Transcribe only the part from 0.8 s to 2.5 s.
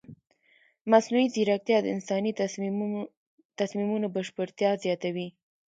مصنوعي ځیرکتیا د انساني